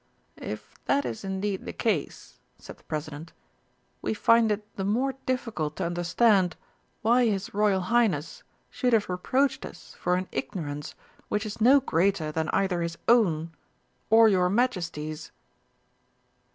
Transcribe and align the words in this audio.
"If 0.41 0.83
that 0.85 1.05
is 1.05 1.23
indeed 1.23 1.63
the 1.63 1.73
case," 1.73 2.39
said 2.57 2.77
the 2.79 2.83
President, 2.85 3.33
"we 4.01 4.15
find 4.15 4.51
it 4.51 4.65
the 4.75 4.83
more 4.83 5.13
difficult 5.27 5.75
to 5.75 5.85
understand 5.85 6.55
why 7.03 7.27
his 7.27 7.53
Royal 7.53 7.81
Highness 7.81 8.41
should 8.71 8.93
have 8.93 9.09
reproached 9.11 9.63
us 9.63 9.95
for 9.99 10.15
an 10.15 10.27
ignorance 10.31 10.95
which 11.27 11.45
is 11.45 11.61
no 11.61 11.79
greater 11.79 12.31
than 12.31 12.49
either 12.49 12.81
his 12.81 12.97
own 13.07 13.51
or 14.09 14.27
your 14.27 14.49
Majesty's." 14.49 15.31